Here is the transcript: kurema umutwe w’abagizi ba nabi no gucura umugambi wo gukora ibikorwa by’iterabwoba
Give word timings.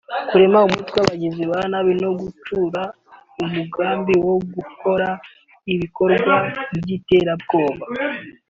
kurema 0.29 0.59
umutwe 0.67 0.95
w’abagizi 0.99 1.43
ba 1.51 1.59
nabi 1.71 1.93
no 2.03 2.09
gucura 2.19 2.81
umugambi 3.43 4.13
wo 4.25 4.35
gukora 4.55 5.07
ibikorwa 5.73 6.35
by’iterabwoba 6.77 7.85